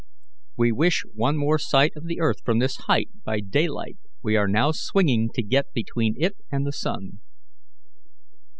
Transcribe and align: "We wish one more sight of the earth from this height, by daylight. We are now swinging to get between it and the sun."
"We 0.57 0.71
wish 0.71 1.03
one 1.13 1.37
more 1.37 1.59
sight 1.59 1.95
of 1.95 2.05
the 2.07 2.19
earth 2.19 2.37
from 2.43 2.57
this 2.57 2.75
height, 2.89 3.11
by 3.23 3.39
daylight. 3.39 3.99
We 4.23 4.35
are 4.35 4.47
now 4.47 4.71
swinging 4.71 5.29
to 5.35 5.43
get 5.43 5.73
between 5.73 6.15
it 6.17 6.37
and 6.51 6.65
the 6.65 6.71
sun." 6.73 7.19